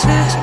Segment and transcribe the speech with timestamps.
[0.00, 0.38] Test.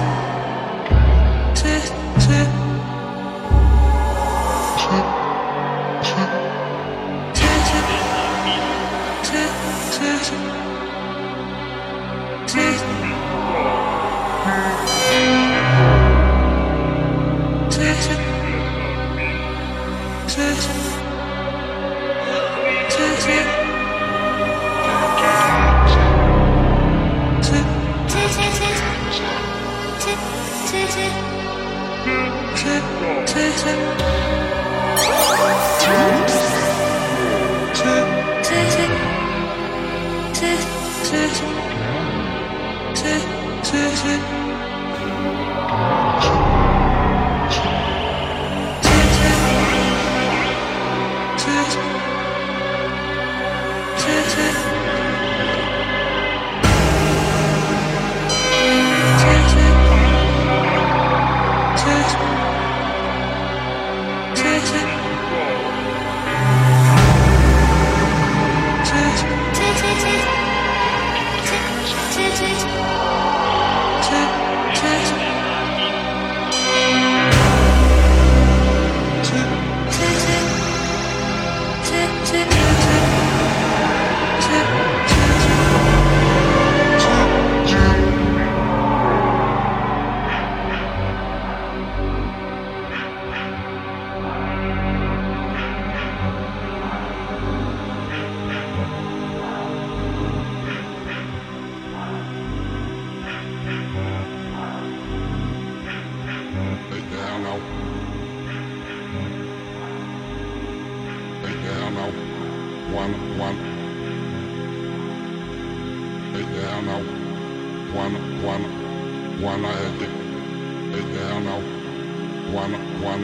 [122.54, 123.24] One, one,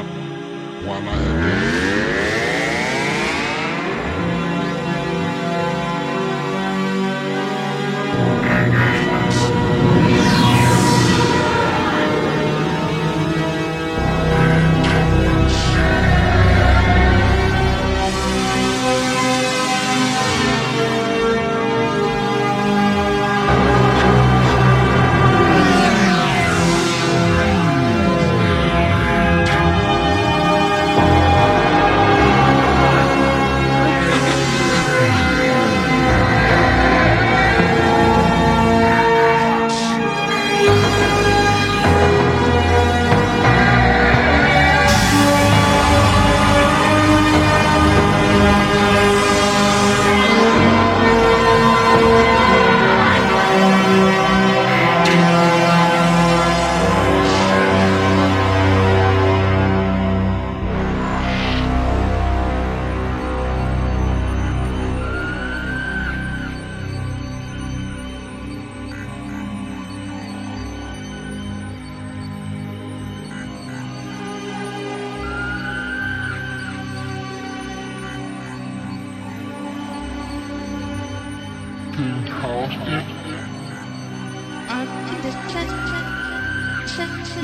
[0.86, 1.33] one.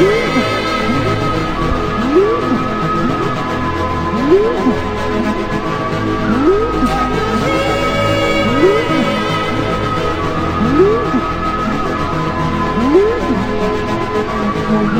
[0.00, 0.59] Yeah.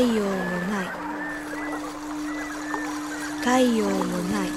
[0.00, 0.30] 陽も
[0.70, 0.88] ない。
[3.40, 4.50] 太陽もない。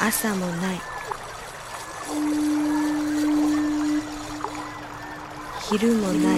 [0.00, 0.80] 朝もない。
[5.70, 6.37] 昼もない。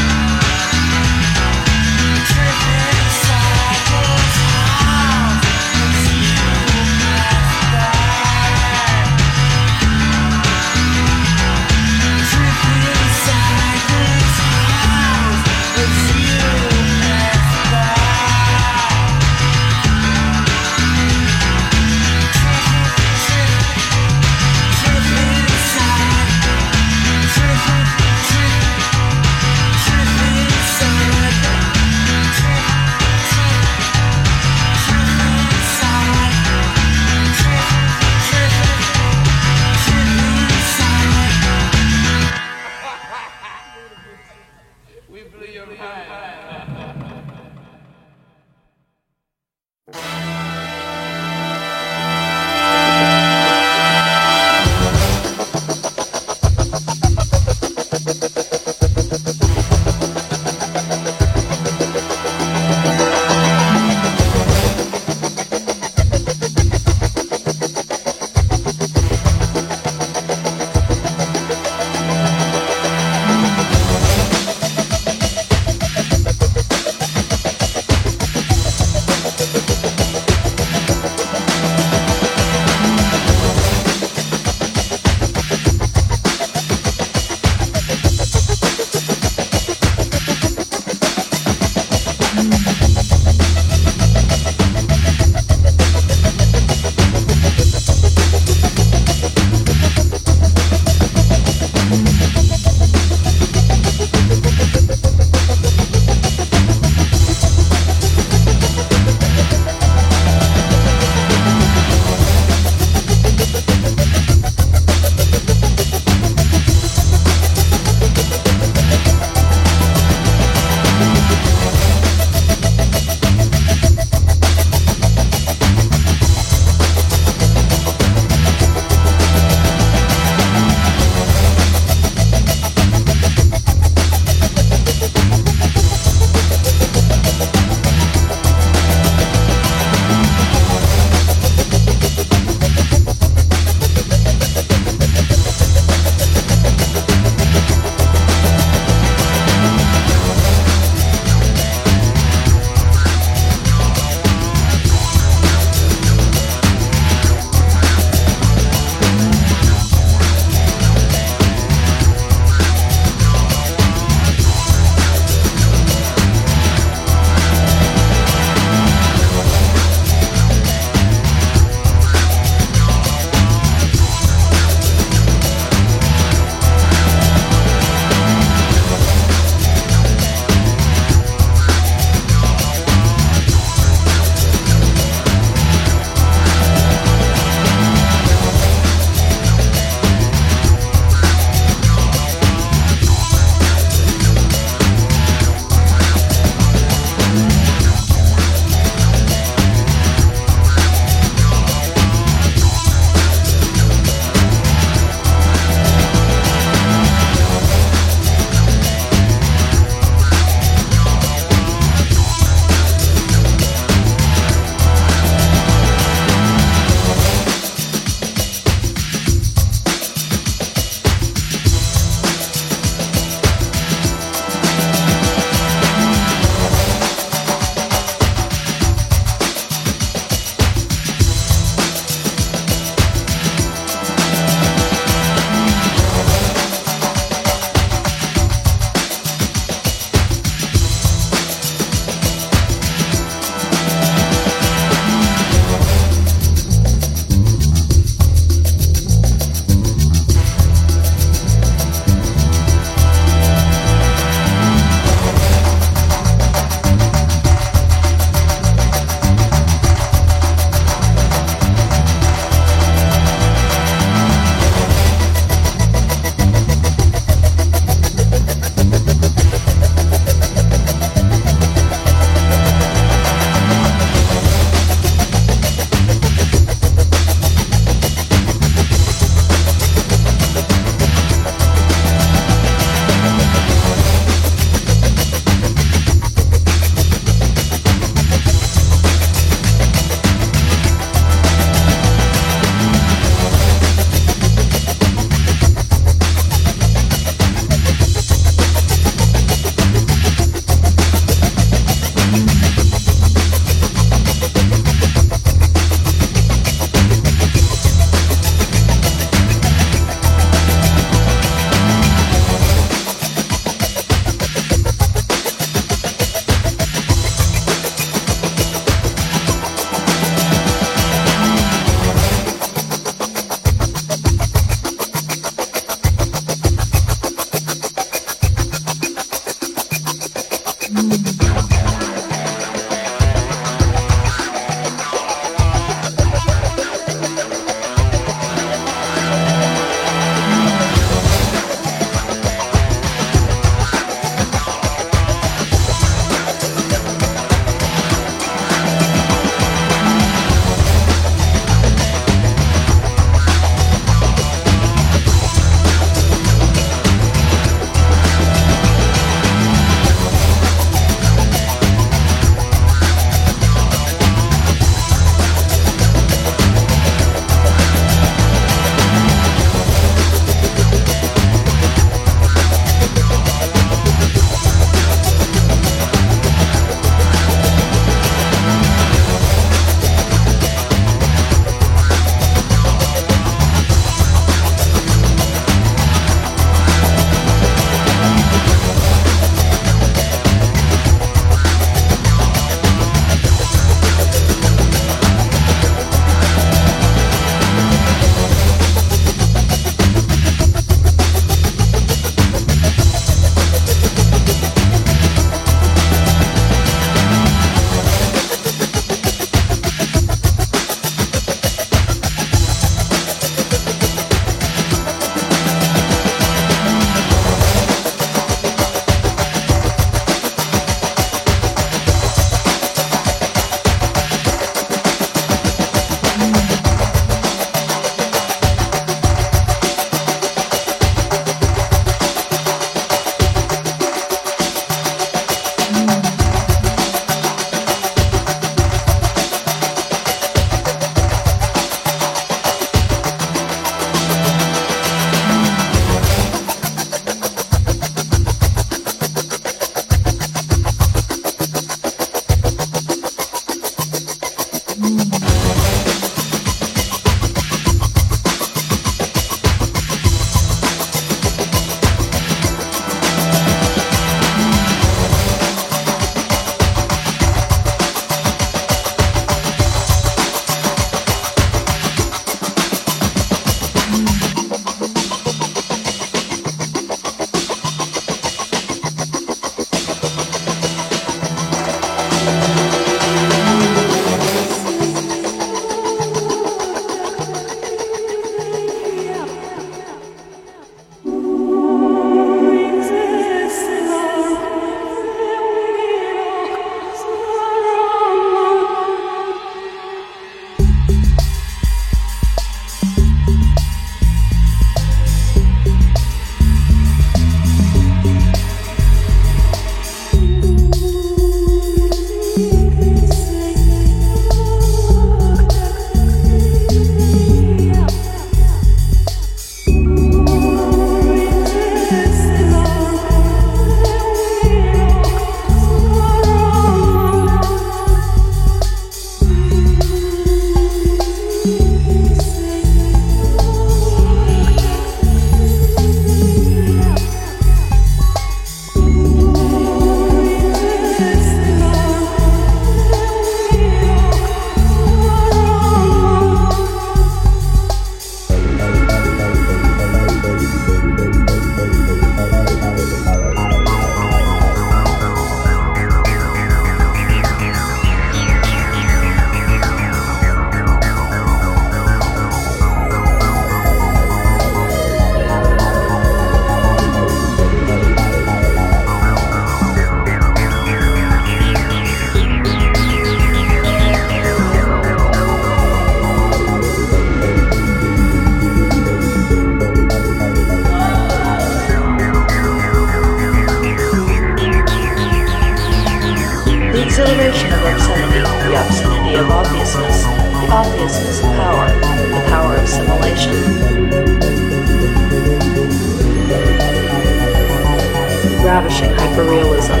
[598.78, 600.00] Ravishing hyperrealism,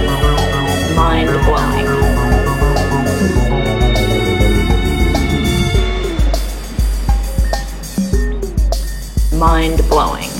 [0.94, 1.88] mind blowing.
[9.36, 10.30] Mind blowing.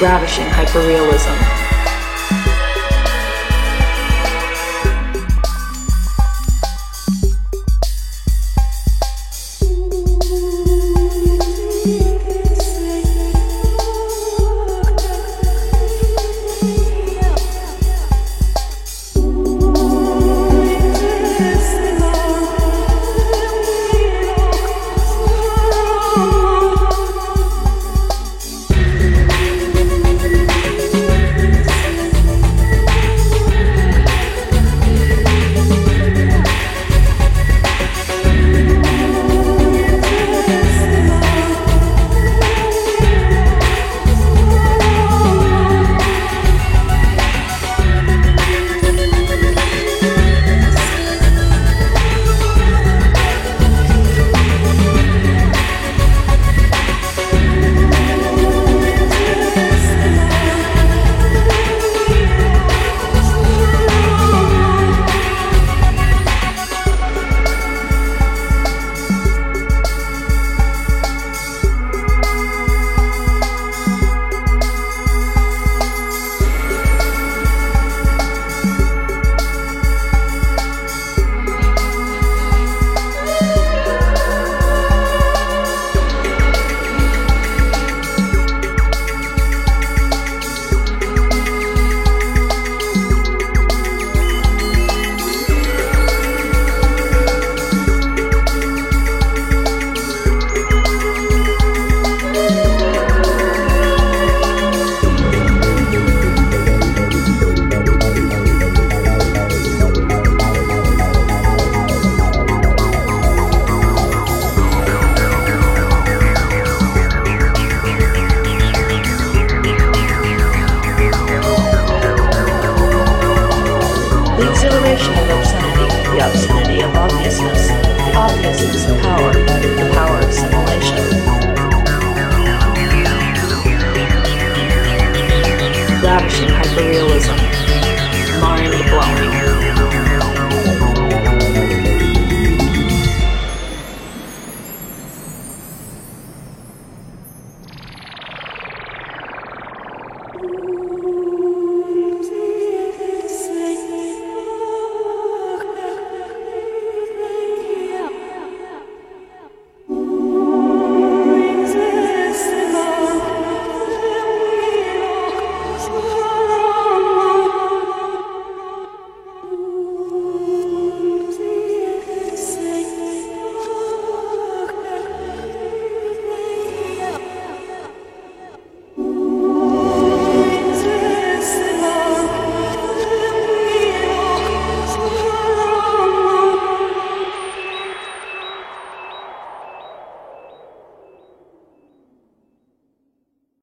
[0.00, 1.49] Ravishing hyperrealism.